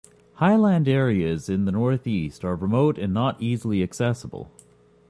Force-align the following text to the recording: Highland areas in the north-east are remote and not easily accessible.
Highland 0.37 0.87
areas 0.87 1.47
in 1.47 1.65
the 1.65 1.71
north-east 1.71 2.43
are 2.43 2.55
remote 2.55 2.97
and 2.97 3.13
not 3.13 3.39
easily 3.39 3.83
accessible. 3.83 4.49